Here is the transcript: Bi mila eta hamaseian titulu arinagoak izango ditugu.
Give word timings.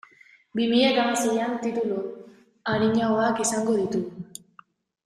Bi 0.55 0.63
mila 0.71 0.87
eta 0.93 1.03
hamaseian 1.03 1.53
titulu 1.67 2.01
arinagoak 2.73 3.45
izango 3.47 3.79
ditugu. 3.83 4.47